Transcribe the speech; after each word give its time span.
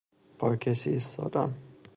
پا 0.37 0.55
کسی 0.55 0.89
ایستادن 0.93 1.55